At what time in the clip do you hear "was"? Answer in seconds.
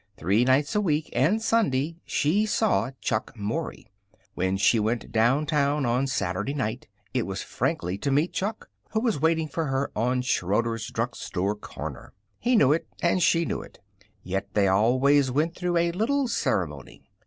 7.27-7.43, 8.99-9.21